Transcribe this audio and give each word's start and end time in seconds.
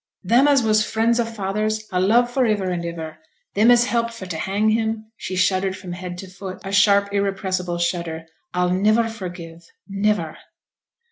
Then 0.23 0.47
as 0.47 0.63
was 0.63 0.83
friends 0.83 1.19
o' 1.19 1.25
father's 1.25 1.87
I'll 1.91 2.01
love 2.01 2.31
for 2.31 2.47
iver 2.47 2.71
and 2.71 2.83
iver; 2.83 3.19
them 3.53 3.69
as 3.69 3.85
helped 3.85 4.13
for 4.13 4.25
t' 4.25 4.35
hang 4.35 4.69
him' 4.71 5.11
(she 5.15 5.35
shuddered 5.35 5.77
from 5.77 5.91
head 5.91 6.17
to 6.17 6.27
foot 6.27 6.59
a 6.63 6.71
sharp 6.71 7.13
irrepressible 7.13 7.77
shudder!) 7.77 8.25
'I'll 8.51 8.71
niver 8.71 9.07
forgive 9.07 9.63
niver!' 9.87 10.39